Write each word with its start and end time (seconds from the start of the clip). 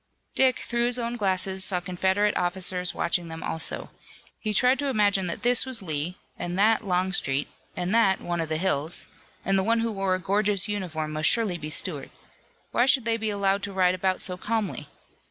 Dick, 0.33 0.57
through 0.61 0.87
his 0.87 0.97
own 0.97 1.15
glasses 1.15 1.63
saw 1.63 1.79
Confederate 1.79 2.35
officers 2.35 2.95
watching 2.95 3.27
them 3.27 3.43
also. 3.43 3.91
He 4.39 4.51
tried 4.51 4.79
to 4.79 4.87
imagine 4.87 5.27
that 5.27 5.43
this 5.43 5.63
was 5.63 5.83
Lee 5.83 6.17
and 6.39 6.57
that 6.57 6.83
Longstreet, 6.83 7.47
and 7.77 7.93
that 7.93 8.19
one 8.19 8.41
of 8.41 8.49
the 8.49 8.57
Hills, 8.57 9.05
and 9.45 9.59
the 9.59 9.63
one 9.63 9.81
who 9.81 9.91
wore 9.91 10.15
a 10.15 10.19
gorgeous 10.19 10.67
uniform 10.67 11.11
must 11.11 11.29
surely 11.29 11.59
be 11.59 11.69
Stuart. 11.69 12.09
Why 12.71 12.87
should 12.87 13.05
they 13.05 13.17
be 13.17 13.29
allowed 13.29 13.61
to 13.61 13.73
ride 13.73 13.93
about 13.93 14.21
so 14.21 14.37
calmly? 14.37 14.89